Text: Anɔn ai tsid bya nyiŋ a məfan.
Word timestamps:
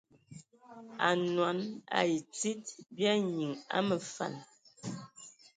Anɔn 1.07 1.59
ai 1.99 2.11
tsid 2.33 2.63
bya 2.95 3.13
nyiŋ 3.35 3.51
a 3.75 3.77
məfan. 3.87 4.33